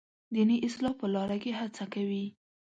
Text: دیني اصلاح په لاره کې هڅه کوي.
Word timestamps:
دیني 0.33 0.57
اصلاح 0.67 0.93
په 0.99 1.07
لاره 1.13 1.37
کې 1.43 1.51
هڅه 1.59 1.83
کوي. 1.93 2.25